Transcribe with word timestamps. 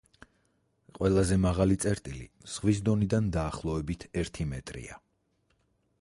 ყველაზე 0.99 1.37
მაღალი 1.43 1.77
წერტილი 1.83 2.25
ზღვის 2.55 2.81
დონიდან 2.89 3.27
დაახლოებით 3.37 4.09
ერთი 4.23 4.49
მეტრია. 4.55 4.99